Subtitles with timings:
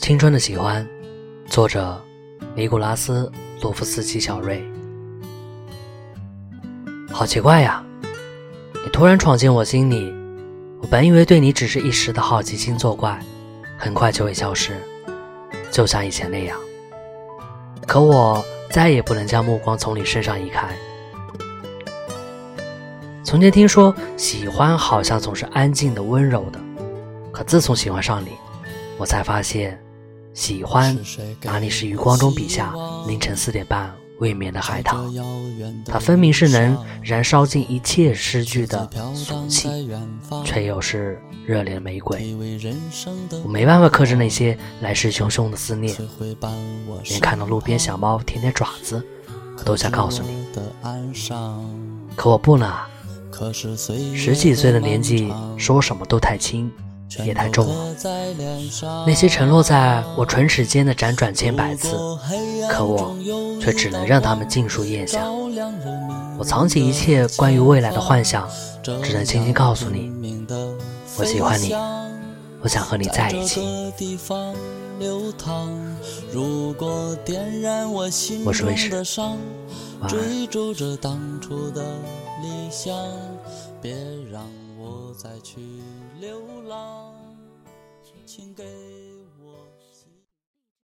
[0.00, 0.84] 青春的喜欢，
[1.46, 2.02] 作者
[2.54, 3.30] 尼古拉斯·
[3.62, 4.64] 罗夫斯基·小瑞。
[7.12, 7.84] 好奇怪呀，
[8.82, 10.10] 你突然闯进我心里，
[10.80, 13.20] 我本以为对你只是一时的好奇心作怪，
[13.76, 14.72] 很快就会消失，
[15.70, 16.58] 就像以前那样。
[17.86, 20.66] 可我再也不能将目光从你身上移开。
[23.22, 26.58] 从前听说喜欢好像总是安静的、温柔的，
[27.30, 28.30] 可自从喜欢上你，
[28.96, 29.78] 我才发现。
[30.32, 30.96] 喜欢
[31.42, 32.72] 哪里是余光中笔下
[33.06, 35.12] 凌晨四点半未眠的海棠？
[35.86, 39.90] 它分明是能燃烧尽一切诗句的俗气，
[40.44, 42.36] 却又是热烈的玫瑰。
[43.42, 45.96] 我没办法克制那些来势汹汹的思念，
[47.04, 49.02] 连看到路边小猫舔舔爪子，
[49.56, 50.46] 我都想告诉你。
[52.14, 52.70] 可我不能，
[54.14, 56.70] 十几岁的年纪，说什么都太轻。
[57.24, 57.94] 也太重了。
[59.06, 61.96] 那些沉落在我唇齿间的辗转千百次，
[62.68, 63.16] 可我
[63.60, 65.24] 却只能让他们尽数咽下。
[66.38, 68.48] 我藏起一切关于未来的幻想，
[68.82, 70.10] 只能轻轻告诉你：
[71.18, 71.74] 我喜欢你，
[72.62, 73.60] 我想和你在一起。
[78.44, 78.90] 我是卫士，
[80.00, 80.18] 晚安。
[85.22, 85.60] 再去
[86.18, 87.14] 流浪，
[88.24, 88.64] 请给。